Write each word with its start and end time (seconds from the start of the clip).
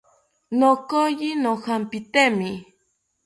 Nokoyi 0.59 1.29
nojampitemi 1.43 2.51